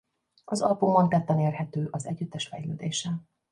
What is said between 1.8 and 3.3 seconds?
az együttes fejlődése.